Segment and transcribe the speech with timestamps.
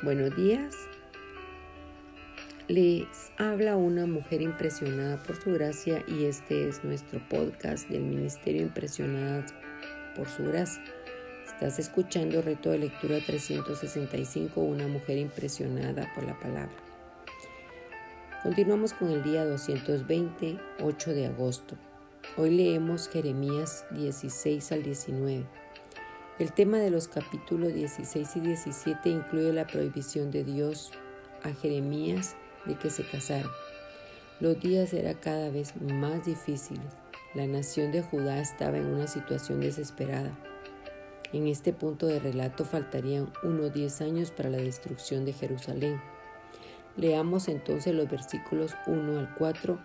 [0.00, 0.76] Buenos días.
[2.68, 8.62] Les habla una mujer impresionada por su gracia y este es nuestro podcast del Ministerio
[8.62, 9.44] Impresionada
[10.14, 10.84] por su gracia.
[11.48, 16.70] Estás escuchando Reto de Lectura 365, una mujer impresionada por la palabra.
[18.44, 21.76] Continuamos con el día 220, 8 de agosto.
[22.36, 25.57] Hoy leemos Jeremías 16 al 19.
[26.38, 30.92] El tema de los capítulos 16 y 17 incluye la prohibición de Dios
[31.42, 33.50] a Jeremías de que se casara.
[34.38, 36.86] Los días eran cada vez más difíciles.
[37.34, 40.30] La nación de Judá estaba en una situación desesperada.
[41.32, 46.00] En este punto de relato faltarían unos 10 años para la destrucción de Jerusalén.
[46.96, 49.76] Leamos entonces los versículos 1 al 4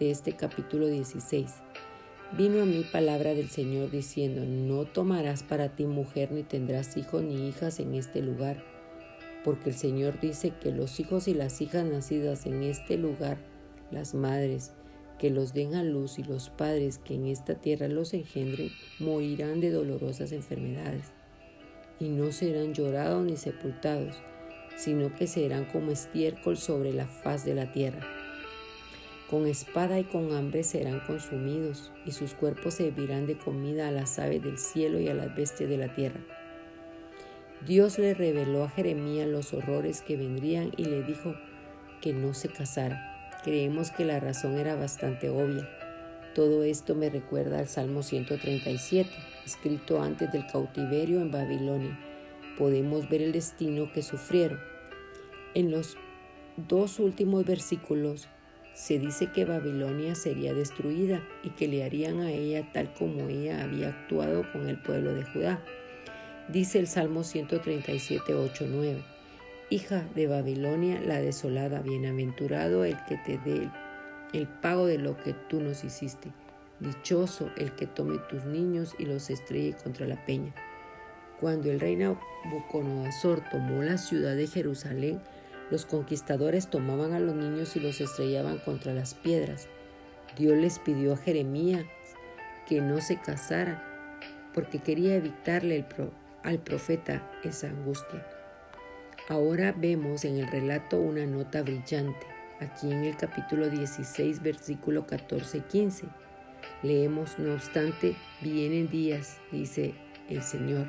[0.00, 1.69] de este capítulo 16.
[2.38, 7.24] Vino a mí palabra del Señor diciendo, no tomarás para ti mujer ni tendrás hijos
[7.24, 8.62] ni hijas en este lugar,
[9.44, 13.38] porque el Señor dice que los hijos y las hijas nacidas en este lugar,
[13.90, 14.70] las madres
[15.18, 19.60] que los den a luz y los padres que en esta tierra los engendren, morirán
[19.60, 21.10] de dolorosas enfermedades,
[21.98, 24.22] y no serán llorados ni sepultados,
[24.76, 28.19] sino que serán como estiércol sobre la faz de la tierra
[29.30, 34.18] con espada y con hambre serán consumidos, y sus cuerpos servirán de comida a las
[34.18, 36.20] aves del cielo y a las bestias de la tierra.
[37.64, 41.36] Dios le reveló a Jeremías los horrores que vendrían y le dijo
[42.00, 43.30] que no se casara.
[43.44, 45.68] Creemos que la razón era bastante obvia.
[46.34, 49.10] Todo esto me recuerda al Salmo 137,
[49.46, 51.96] escrito antes del cautiverio en Babilonia.
[52.58, 54.58] Podemos ver el destino que sufrieron.
[55.54, 55.96] En los
[56.56, 58.28] dos últimos versículos
[58.74, 63.62] se dice que Babilonia sería destruida y que le harían a ella tal como ella
[63.62, 65.60] había actuado con el pueblo de Judá.
[66.48, 69.02] Dice el Salmo 137, 8, 9.
[69.70, 73.70] Hija de Babilonia, la desolada, bienaventurado el que te dé
[74.32, 76.32] el pago de lo que tú nos hiciste.
[76.80, 80.54] Dichoso el que tome tus niños y los estrelle contra la peña.
[81.38, 85.20] Cuando el rey Nabucodonosor tomó la ciudad de Jerusalén,
[85.70, 89.68] los conquistadores tomaban a los niños y los estrellaban contra las piedras.
[90.36, 91.84] Dios les pidió a Jeremías
[92.68, 93.86] que no se casara
[94.54, 95.86] porque quería evitarle
[96.42, 98.26] al profeta esa angustia.
[99.28, 102.26] Ahora vemos en el relato una nota brillante,
[102.58, 106.06] aquí en el capítulo 16, versículo 14 y 15.
[106.82, 109.94] Leemos, no obstante, vienen días, dice
[110.28, 110.88] el Señor,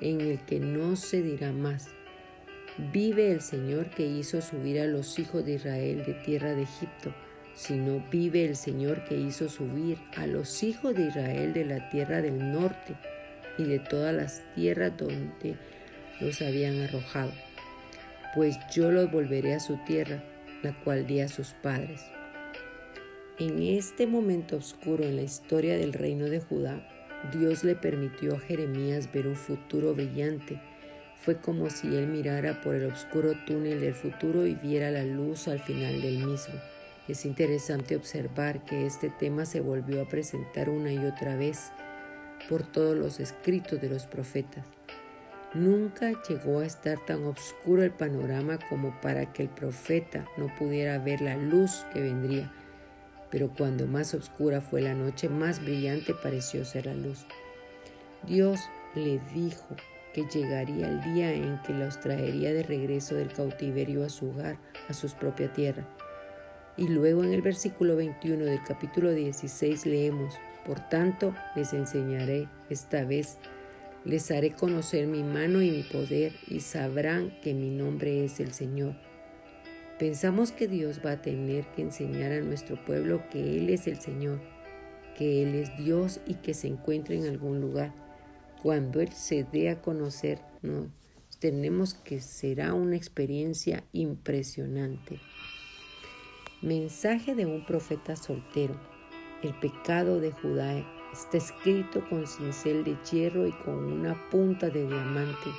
[0.00, 1.88] en el que no se dirá más
[2.80, 7.14] Vive el Señor que hizo subir a los hijos de Israel de tierra de Egipto,
[7.54, 12.22] sino vive el Señor que hizo subir a los hijos de Israel de la tierra
[12.22, 12.96] del norte
[13.58, 15.56] y de todas las tierras donde
[16.20, 17.32] los habían arrojado.
[18.34, 20.24] Pues yo los volveré a su tierra,
[20.62, 22.00] la cual di a sus padres.
[23.38, 26.88] En este momento oscuro en la historia del reino de Judá,
[27.30, 30.58] Dios le permitió a Jeremías ver un futuro brillante
[31.20, 35.48] fue como si él mirara por el oscuro túnel del futuro y viera la luz
[35.48, 36.54] al final del mismo.
[37.08, 41.72] Es interesante observar que este tema se volvió a presentar una y otra vez
[42.48, 44.64] por todos los escritos de los profetas.
[45.52, 50.98] Nunca llegó a estar tan oscuro el panorama como para que el profeta no pudiera
[50.98, 52.52] ver la luz que vendría.
[53.30, 57.26] Pero cuando más oscura fue la noche, más brillante pareció ser la luz.
[58.26, 58.60] Dios
[58.94, 59.76] le dijo
[60.12, 64.58] que llegaría el día en que los traería de regreso del cautiverio a su hogar,
[64.88, 65.86] a su propia tierra.
[66.76, 70.34] Y luego en el versículo 21 del capítulo 16 leemos,
[70.66, 73.38] Por tanto les enseñaré esta vez,
[74.04, 78.52] les haré conocer mi mano y mi poder y sabrán que mi nombre es el
[78.52, 78.94] Señor.
[79.98, 84.00] Pensamos que Dios va a tener que enseñar a nuestro pueblo que Él es el
[84.00, 84.40] Señor,
[85.18, 87.92] que Él es Dios y que se encuentra en algún lugar
[88.62, 90.40] cuando Él se dé a conocer,
[91.38, 95.20] tenemos que será una experiencia impresionante.
[96.60, 98.74] Mensaje de un profeta soltero.
[99.42, 104.86] El pecado de Judá está escrito con cincel de hierro y con una punta de
[104.86, 105.50] diamante.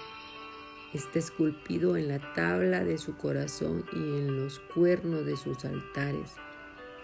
[0.93, 6.35] Está esculpido en la tabla de su corazón y en los cuernos de sus altares,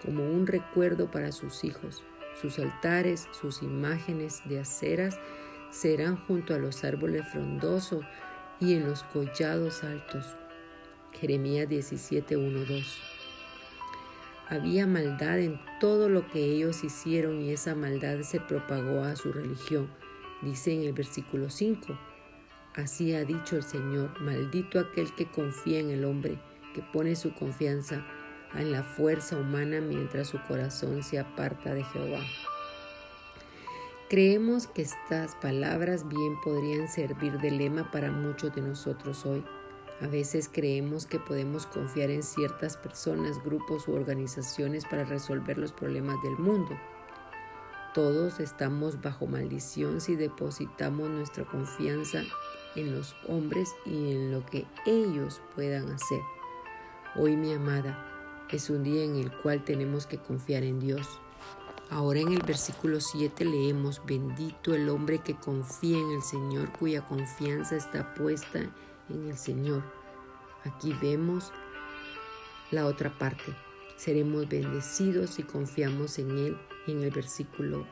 [0.04, 2.04] como un recuerdo para sus hijos.
[2.40, 5.18] Sus altares, sus imágenes de aceras
[5.70, 8.04] serán junto a los árboles frondosos
[8.60, 10.36] y en los collados altos.
[11.12, 13.02] Jeremías 17, 2.
[14.48, 19.32] Había maldad en todo lo que ellos hicieron y esa maldad se propagó a su
[19.32, 19.90] religión.
[20.42, 21.98] Dice en el versículo 5,
[22.74, 26.38] Así ha dicho el Señor, maldito aquel que confía en el hombre,
[26.74, 28.06] que pone su confianza
[28.54, 32.20] en la fuerza humana mientras su corazón se aparta de Jehová.
[34.08, 39.44] Creemos que estas palabras bien podrían servir de lema para muchos de nosotros hoy.
[40.00, 45.72] A veces creemos que podemos confiar en ciertas personas, grupos u organizaciones para resolver los
[45.72, 46.74] problemas del mundo.
[47.92, 52.22] Todos estamos bajo maldición si depositamos nuestra confianza
[52.76, 56.22] en los hombres y en lo que ellos puedan hacer.
[57.14, 61.20] Hoy, mi amada, es un día en el cual tenemos que confiar en Dios.
[61.90, 67.06] Ahora en el versículo 7 leemos, bendito el hombre que confía en el Señor, cuya
[67.06, 68.60] confianza está puesta
[69.08, 69.82] en el Señor.
[70.64, 71.50] Aquí vemos
[72.70, 73.54] la otra parte.
[73.96, 76.58] Seremos bendecidos si confiamos en Él.
[76.86, 77.86] en el versículo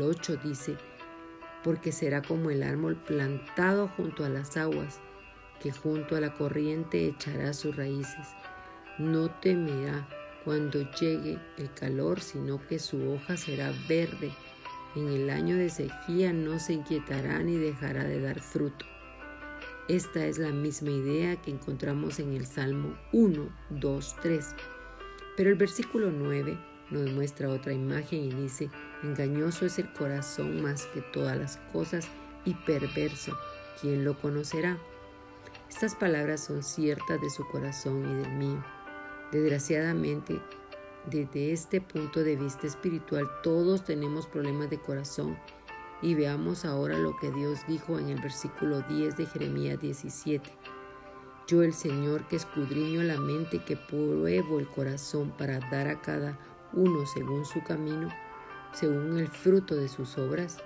[0.00, 0.76] 8 dice,
[1.62, 5.00] porque será como el árbol plantado junto a las aguas,
[5.62, 8.26] que junto a la corriente echará sus raíces.
[8.98, 10.08] No temerá
[10.44, 14.32] cuando llegue el calor, sino que su hoja será verde.
[14.94, 18.86] En el año de sequía no se inquietará ni dejará de dar fruto.
[19.88, 24.54] Esta es la misma idea que encontramos en el Salmo 1, 2, 3.
[25.36, 26.58] Pero el versículo 9
[26.90, 28.70] nos muestra otra imagen y dice,
[29.02, 32.08] engañoso es el corazón más que todas las cosas
[32.44, 33.36] y perverso,
[33.80, 34.78] ¿quién lo conocerá?
[35.68, 38.64] Estas palabras son ciertas de su corazón y del mío.
[39.32, 40.40] Desgraciadamente,
[41.10, 45.38] desde este punto de vista espiritual, todos tenemos problemas de corazón
[46.00, 50.50] y veamos ahora lo que Dios dijo en el versículo 10 de Jeremías 17.
[51.46, 56.38] Yo el Señor que escudriño la mente, que pruebo el corazón para dar a cada
[56.72, 58.08] uno según su camino,
[58.72, 60.58] según el fruto de sus obras,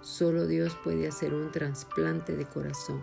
[0.00, 3.02] solo Dios puede hacer un trasplante de corazón.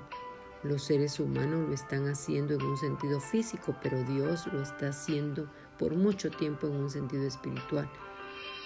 [0.61, 5.49] Los seres humanos lo están haciendo en un sentido físico, pero Dios lo está haciendo
[5.77, 7.89] por mucho tiempo en un sentido espiritual.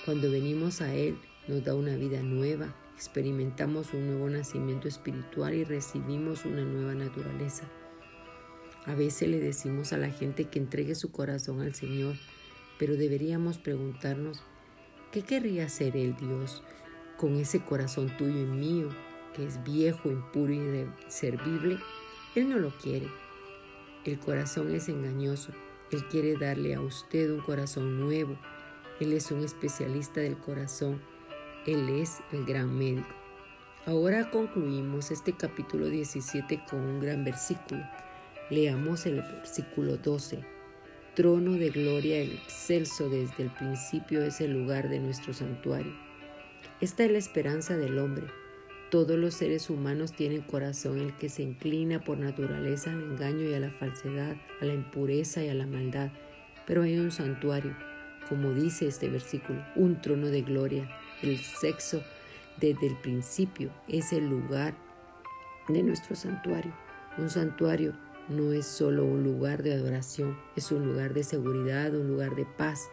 [0.05, 5.63] Cuando venimos a Él, nos da una vida nueva, experimentamos un nuevo nacimiento espiritual y
[5.65, 7.65] recibimos una nueva naturaleza.
[8.85, 12.15] A veces le decimos a la gente que entregue su corazón al Señor,
[12.79, 14.43] pero deberíamos preguntarnos,
[15.11, 16.63] ¿qué querría hacer el Dios
[17.17, 18.89] con ese corazón tuyo y mío,
[19.33, 21.79] que es viejo, impuro y servible?
[22.35, 23.07] Él no lo quiere.
[24.05, 25.51] El corazón es engañoso.
[25.91, 28.37] Él quiere darle a usted un corazón nuevo.
[28.99, 31.01] Él es un especialista del corazón
[31.65, 33.07] él es el gran médico.
[33.85, 37.81] Ahora concluimos este capítulo 17 con un gran versículo.
[38.49, 40.43] Leamos el versículo 12.
[41.15, 45.93] Trono de gloria excelso desde el principio es el lugar de nuestro santuario.
[46.81, 48.27] Esta es la esperanza del hombre.
[48.93, 53.55] Todos los seres humanos tienen corazón el que se inclina por naturaleza al engaño y
[53.55, 56.11] a la falsedad, a la impureza y a la maldad.
[56.67, 57.75] Pero hay un santuario,
[58.29, 60.87] como dice este versículo, un trono de gloria
[61.23, 62.03] el sexo
[62.61, 64.75] desde el principio es el lugar
[65.69, 66.71] de nuestro santuario.
[67.17, 67.93] Un santuario
[68.29, 72.45] no es solo un lugar de adoración, es un lugar de seguridad, un lugar de
[72.45, 72.91] paz.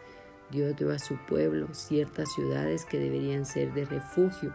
[0.50, 4.54] Dios dio a su pueblo ciertas ciudades que deberían ser de refugio,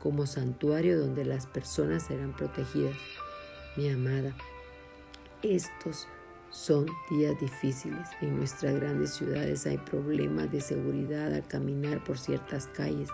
[0.00, 2.96] como santuario donde las personas serán protegidas.
[3.76, 4.34] Mi amada,
[5.42, 6.08] estos
[6.50, 8.08] son días difíciles.
[8.20, 13.08] En nuestras grandes ciudades hay problemas de seguridad al caminar por ciertas calles.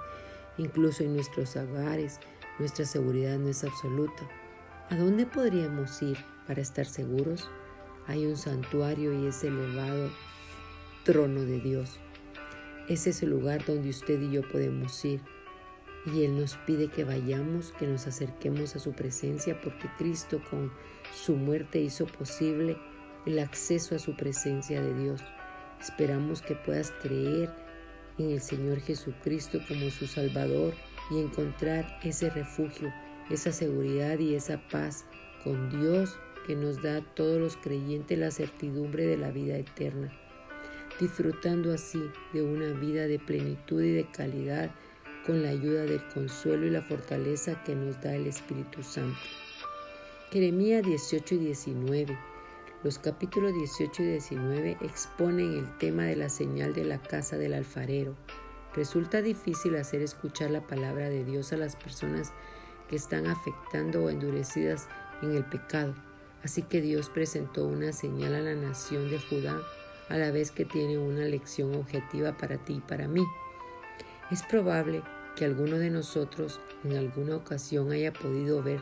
[0.58, 2.18] Incluso en nuestros hogares
[2.58, 4.26] nuestra seguridad no es absoluta.
[4.88, 7.50] ¿A dónde podríamos ir para estar seguros?
[8.06, 10.10] Hay un santuario y ese elevado
[11.04, 11.98] trono de Dios.
[12.88, 15.20] Ese es el lugar donde usted y yo podemos ir.
[16.06, 20.72] Y Él nos pide que vayamos, que nos acerquemos a su presencia, porque Cristo con
[21.12, 22.76] su muerte hizo posible
[23.26, 25.20] el acceso a su presencia de Dios.
[25.80, 27.50] Esperamos que puedas creer
[28.18, 30.74] en el Señor Jesucristo como su Salvador
[31.10, 32.92] y encontrar ese refugio,
[33.30, 35.04] esa seguridad y esa paz
[35.44, 40.12] con Dios que nos da a todos los creyentes la certidumbre de la vida eterna,
[41.00, 42.00] disfrutando así
[42.32, 44.70] de una vida de plenitud y de calidad
[45.26, 49.18] con la ayuda del consuelo y la fortaleza que nos da el Espíritu Santo.
[50.30, 52.18] Jeremías 18 y 19
[52.86, 57.54] los capítulos 18 y 19 exponen el tema de la señal de la casa del
[57.54, 58.14] alfarero.
[58.76, 62.32] Resulta difícil hacer escuchar la palabra de Dios a las personas
[62.88, 64.88] que están afectando o endurecidas
[65.22, 65.96] en el pecado.
[66.44, 69.58] Así que Dios presentó una señal a la nación de Judá
[70.08, 73.24] a la vez que tiene una lección objetiva para ti y para mí.
[74.30, 75.02] Es probable
[75.36, 78.80] que alguno de nosotros en alguna ocasión haya podido ver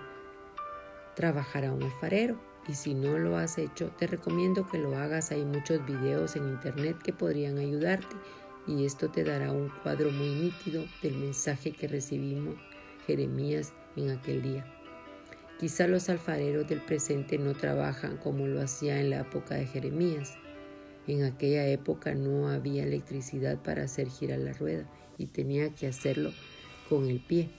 [1.14, 2.38] trabajar a un alfarero.
[2.66, 5.32] Y si no lo has hecho, te recomiendo que lo hagas.
[5.32, 8.16] Hay muchos videos en internet que podrían ayudarte
[8.66, 12.54] y esto te dará un cuadro muy nítido del mensaje que recibimos
[13.06, 14.64] Jeremías en aquel día.
[15.60, 20.34] Quizá los alfareros del presente no trabajan como lo hacía en la época de Jeremías.
[21.06, 26.32] En aquella época no había electricidad para hacer girar la rueda y tenía que hacerlo
[26.88, 27.50] con el pie.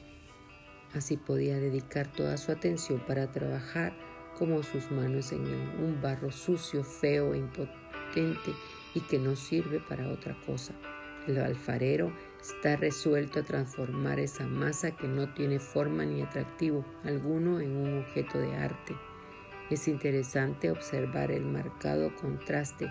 [0.93, 3.93] Así podía dedicar toda su atención para trabajar
[4.37, 8.51] como sus manos en un barro sucio, feo e impotente
[8.93, 10.73] y que no sirve para otra cosa.
[11.27, 17.59] El alfarero está resuelto a transformar esa masa que no tiene forma ni atractivo alguno
[17.59, 18.95] en un objeto de arte.
[19.69, 22.87] Es interesante observar el marcado contraste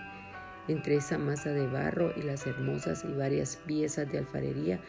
[0.67, 4.79] entre esa masa de barro y las hermosas y varias piezas de alfarería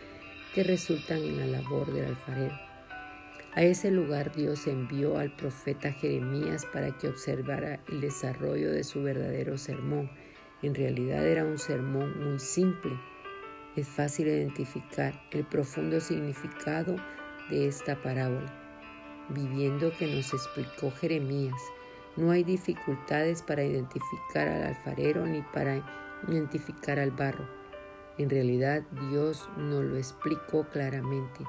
[0.55, 2.55] que resultan en la labor del alfarero.
[3.55, 9.03] A ese lugar Dios envió al profeta Jeremías para que observara el desarrollo de su
[9.03, 10.11] verdadero sermón.
[10.63, 12.93] En realidad era un sermón muy simple
[13.77, 16.97] es fácil identificar el profundo significado
[17.51, 18.51] de esta parábola,
[19.29, 21.61] viviendo que nos explicó Jeremías.
[22.17, 25.85] No hay dificultades para identificar al alfarero ni para
[26.29, 27.47] identificar al barro.
[28.17, 31.45] En realidad Dios nos lo explicó claramente.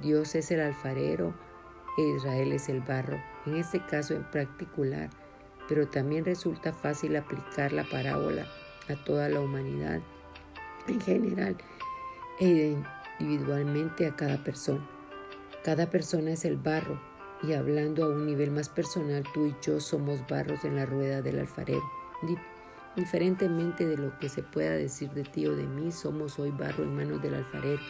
[0.00, 1.32] Dios es el alfarero
[1.96, 5.10] e Israel es el barro, en este caso en particular,
[5.68, 8.46] pero también resulta fácil aplicar la parábola
[8.88, 10.00] a toda la humanidad
[10.88, 11.56] en general
[12.40, 12.76] e
[13.20, 14.88] individualmente a cada persona.
[15.62, 17.09] Cada persona es el barro
[17.42, 21.22] y hablando a un nivel más personal, tú y yo somos barros en la rueda
[21.22, 21.82] del alfarero.
[22.96, 26.84] Diferentemente de lo que se pueda decir de ti o de mí, somos hoy barro
[26.84, 27.80] en manos del alfarero,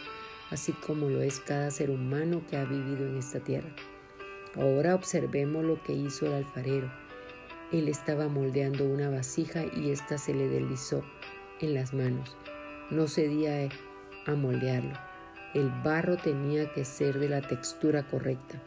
[0.51, 3.75] así como lo es cada ser humano que ha vivido en esta tierra.
[4.55, 6.91] Ahora observemos lo que hizo el alfarero.
[7.71, 11.03] Él estaba moldeando una vasija y ésta se le deslizó
[11.61, 12.35] en las manos
[12.91, 13.69] no cedía
[14.27, 14.93] a moldearlo.
[15.53, 18.61] El barro tenía que ser de la textura correcta.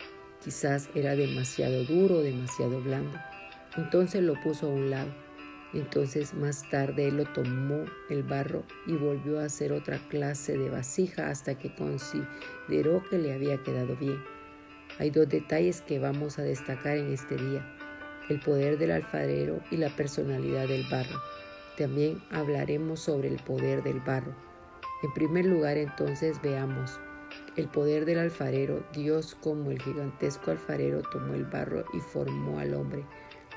[0.45, 3.19] Quizás era demasiado duro demasiado blando.
[3.79, 5.11] Entonces lo puso a un lado.
[5.73, 10.69] Entonces más tarde él lo tomó el barro y volvió a hacer otra clase de
[10.69, 14.23] vasija hasta que consideró que le había quedado bien.
[14.99, 17.67] Hay dos detalles que vamos a destacar en este día,
[18.29, 21.21] el poder del alfarero y la personalidad del barro.
[21.77, 24.35] También hablaremos sobre el poder del barro.
[25.03, 27.01] En primer lugar, entonces veamos
[27.57, 28.85] el poder del alfarero.
[28.93, 33.05] Dios como el gigantesco alfarero tomó el barro y formó al hombre,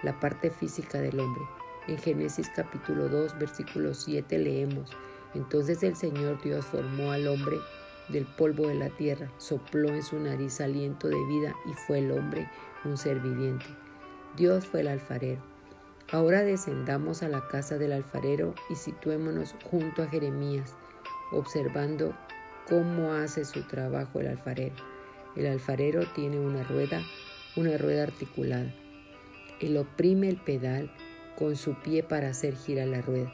[0.03, 1.43] la parte física del hombre.
[1.87, 4.91] En Génesis capítulo 2, versículo 7 leemos,
[5.33, 7.57] entonces el Señor Dios formó al hombre
[8.09, 12.11] del polvo de la tierra, sopló en su nariz aliento de vida y fue el
[12.11, 12.49] hombre
[12.85, 13.65] un ser viviente.
[14.35, 15.41] Dios fue el alfarero.
[16.11, 20.75] Ahora descendamos a la casa del alfarero y situémonos junto a Jeremías,
[21.31, 22.15] observando
[22.67, 24.75] cómo hace su trabajo el alfarero.
[25.35, 27.01] El alfarero tiene una rueda,
[27.55, 28.73] una rueda articulada.
[29.61, 30.91] Él oprime el pedal
[31.37, 33.33] con su pie para hacer girar la rueda.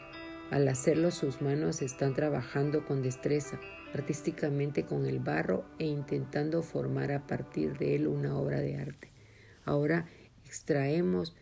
[0.51, 3.59] Al hacerlo sus manos están trabajando con destreza,
[3.93, 9.09] artísticamente con el barro e intentando formar a partir de él una obra de arte.
[9.65, 10.05] Ahora
[10.45, 11.35] extraemos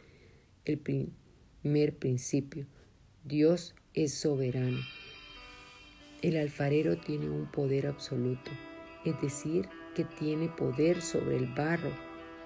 [0.64, 2.68] el primer principio.
[3.24, 4.80] Dios es soberano.
[6.22, 8.52] El alfarero tiene un poder absoluto,
[9.06, 11.90] es decir, que tiene poder sobre el barro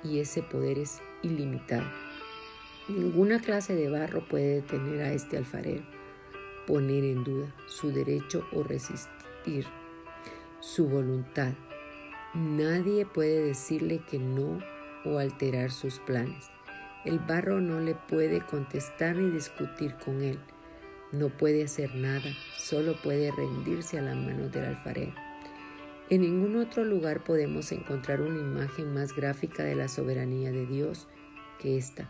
[0.02, 1.86] y ese poder es ilimitado.
[2.88, 5.84] Ninguna clase de barro puede detener a este alfarero,
[6.66, 9.66] poner en duda su derecho o resistir
[10.62, 11.52] su voluntad.
[12.34, 14.60] Nadie puede decirle que no
[15.04, 16.50] o alterar sus planes.
[17.04, 20.40] El barro no le puede contestar ni discutir con él.
[21.16, 25.14] No puede hacer nada, solo puede rendirse a la mano del alfarero.
[26.10, 31.08] En ningún otro lugar podemos encontrar una imagen más gráfica de la soberanía de Dios
[31.62, 32.10] que esta.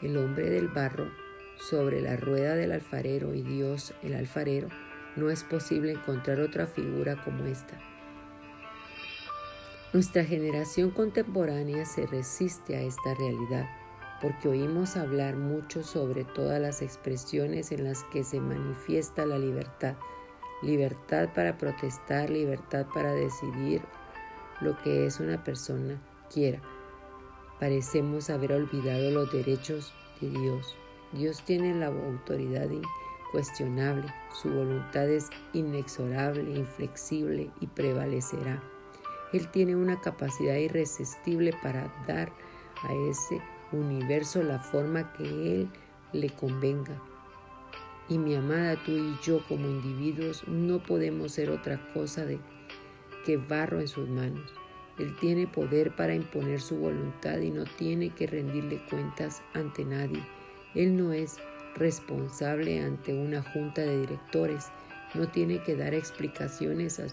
[0.00, 1.10] El hombre del barro
[1.58, 4.68] sobre la rueda del alfarero y Dios el alfarero.
[5.14, 7.78] No es posible encontrar otra figura como esta.
[9.92, 13.68] Nuestra generación contemporánea se resiste a esta realidad
[14.20, 19.94] porque oímos hablar mucho sobre todas las expresiones en las que se manifiesta la libertad.
[20.62, 23.80] Libertad para protestar, libertad para decidir
[24.60, 26.00] lo que es una persona
[26.32, 26.60] quiera.
[27.60, 30.76] Parecemos haber olvidado los derechos de Dios.
[31.12, 32.68] Dios tiene la autoridad
[33.28, 38.62] incuestionable, su voluntad es inexorable, inflexible y prevalecerá.
[39.32, 42.32] Él tiene una capacidad irresistible para dar
[42.82, 43.40] a ese
[43.72, 45.68] universo la forma que Él
[46.12, 47.00] le convenga.
[48.08, 52.38] Y mi amada, tú y yo como individuos no podemos ser otra cosa de
[53.26, 54.50] que barro en sus manos.
[54.98, 60.22] Él tiene poder para imponer su voluntad y no tiene que rendirle cuentas ante nadie.
[60.74, 61.36] Él no es
[61.76, 64.66] responsable ante una junta de directores,
[65.14, 67.06] no tiene que dar explicaciones a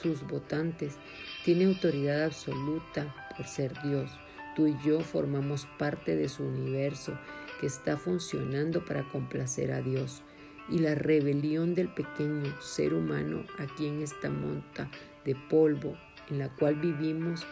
[0.00, 0.96] sus votantes,
[1.44, 4.10] tiene autoridad absoluta por ser Dios.
[4.54, 7.18] Tú y yo formamos parte de su universo
[7.60, 10.22] que está funcionando para complacer a Dios.
[10.68, 14.90] Y la rebelión del pequeño ser humano aquí en esta monta
[15.24, 15.96] de polvo
[16.30, 17.46] en la cual vivimos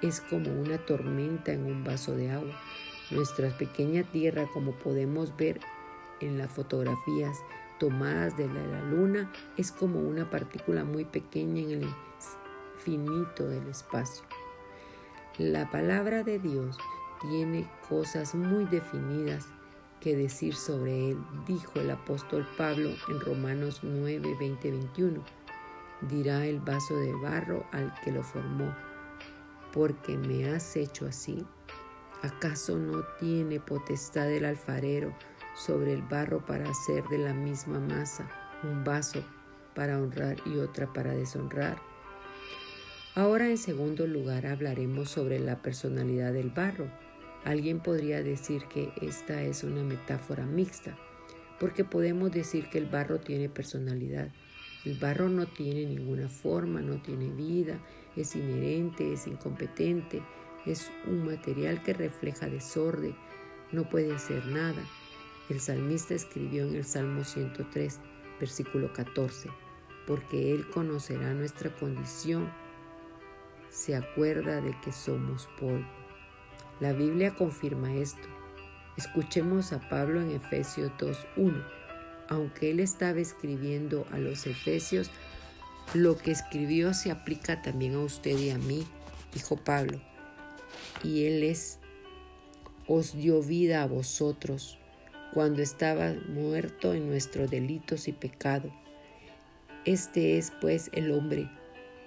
[0.00, 2.60] es como una tormenta en un vaso de agua.
[3.10, 5.60] Nuestra pequeña tierra, como podemos ver
[6.20, 7.36] en las fotografías
[7.78, 11.88] tomadas de la luna, es como una partícula muy pequeña en el
[12.76, 14.24] infinito del espacio.
[15.38, 16.78] La palabra de Dios
[17.20, 19.48] tiene cosas muy definidas
[20.00, 25.42] que decir sobre él, dijo el apóstol Pablo en Romanos 9, 20, 21
[26.08, 28.74] dirá el vaso de barro al que lo formó,
[29.72, 31.46] porque me has hecho así.
[32.22, 35.14] ¿Acaso no tiene potestad el alfarero
[35.54, 38.28] sobre el barro para hacer de la misma masa
[38.62, 39.24] un vaso
[39.74, 41.91] para honrar y otra para deshonrar?
[43.14, 46.86] Ahora en segundo lugar hablaremos sobre la personalidad del barro.
[47.44, 50.96] Alguien podría decir que esta es una metáfora mixta,
[51.60, 54.30] porque podemos decir que el barro tiene personalidad
[54.84, 57.78] el barro no tiene ninguna forma, no tiene vida,
[58.16, 60.22] es inherente, es incompetente,
[60.66, 63.14] es un material que refleja desorden,
[63.70, 64.82] no puede hacer nada.
[65.48, 68.00] El salmista escribió en el Salmo 103,
[68.40, 69.50] versículo 14,
[70.04, 72.50] porque Él conocerá nuestra condición,
[73.72, 75.88] se acuerda de que somos polvo.
[76.78, 78.28] La Biblia confirma esto.
[78.96, 81.82] Escuchemos a Pablo en Efesios 2.1
[82.32, 85.10] aunque él estaba escribiendo a los efesios,
[85.92, 88.86] lo que escribió se aplica también a usted y a mí,
[89.34, 90.00] dijo Pablo.
[91.04, 91.78] Y él es,
[92.86, 94.78] os dio vida a vosotros
[95.34, 98.72] cuando estaba muerto en nuestros delitos y pecado.
[99.84, 101.50] Este es pues el hombre.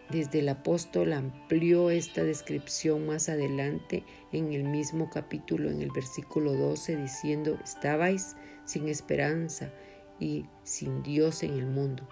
[0.09, 6.53] Desde el apóstol amplió esta descripción más adelante en el mismo capítulo, en el versículo
[6.53, 9.71] 12, diciendo, estabais sin esperanza
[10.19, 12.07] y sin Dios en el mundo.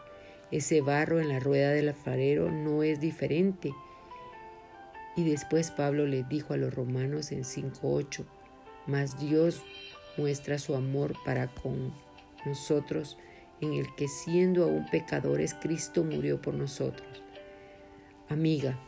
[0.50, 3.72] Ese barro en la rueda del alfarero no es diferente.
[5.16, 8.26] Y después Pablo le dijo a los romanos en 5.8,
[8.88, 9.64] mas Dios
[10.18, 11.94] muestra su amor para con
[12.46, 13.18] nosotros
[13.62, 17.23] en el que siendo aún pecadores Cristo murió por nosotros.
[18.30, 18.80] Amiga,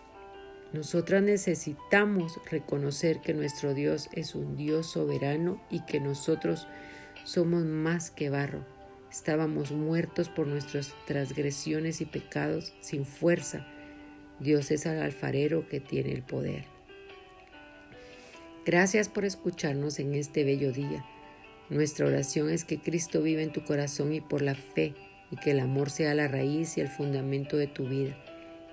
[0.73, 6.67] nosotras necesitamos reconocer que nuestro Dios es un Dios soberano y que nosotros
[7.23, 8.65] somos más que barro
[9.15, 13.65] Estábamos muertos por nuestras transgresiones y pecados sin fuerza.
[14.41, 16.65] Dios es el alfarero que tiene el poder.
[18.65, 21.05] Gracias por escucharnos en este bello día.
[21.69, 24.95] Nuestra oración es que Cristo viva en tu corazón y por la fe,
[25.31, 28.17] y que el amor sea la raíz y el fundamento de tu vida,